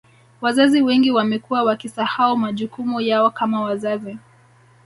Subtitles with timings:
[0.41, 4.17] Wazazi wengi wamekuwa wakisahau majukumu yao kama wazazi